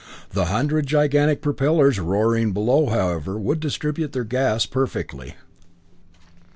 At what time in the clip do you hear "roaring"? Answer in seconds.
1.99-2.53